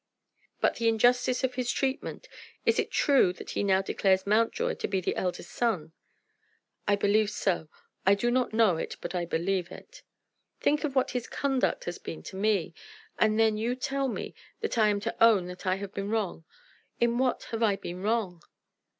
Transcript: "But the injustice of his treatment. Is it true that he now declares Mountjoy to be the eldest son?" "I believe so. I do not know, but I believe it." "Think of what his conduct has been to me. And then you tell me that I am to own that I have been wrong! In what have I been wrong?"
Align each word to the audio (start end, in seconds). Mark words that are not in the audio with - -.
"But 0.61 0.77
the 0.77 0.87
injustice 0.87 1.43
of 1.43 1.53
his 1.53 1.71
treatment. 1.71 2.27
Is 2.65 2.79
it 2.79 2.89
true 2.89 3.31
that 3.33 3.51
he 3.51 3.63
now 3.63 3.83
declares 3.83 4.25
Mountjoy 4.25 4.73
to 4.73 4.87
be 4.87 4.99
the 4.99 5.15
eldest 5.15 5.51
son?" 5.51 5.91
"I 6.87 6.95
believe 6.95 7.29
so. 7.29 7.69
I 8.03 8.15
do 8.15 8.31
not 8.31 8.51
know, 8.51 8.83
but 8.99 9.13
I 9.13 9.25
believe 9.25 9.71
it." 9.71 10.01
"Think 10.59 10.83
of 10.83 10.95
what 10.95 11.11
his 11.11 11.27
conduct 11.27 11.83
has 11.83 11.99
been 11.99 12.23
to 12.23 12.35
me. 12.35 12.73
And 13.19 13.39
then 13.39 13.57
you 13.57 13.75
tell 13.75 14.07
me 14.07 14.33
that 14.61 14.75
I 14.75 14.87
am 14.87 14.99
to 15.01 15.15
own 15.23 15.45
that 15.45 15.67
I 15.67 15.75
have 15.75 15.93
been 15.93 16.09
wrong! 16.09 16.45
In 16.99 17.19
what 17.19 17.43
have 17.51 17.61
I 17.61 17.75
been 17.75 18.01
wrong?" 18.01 18.41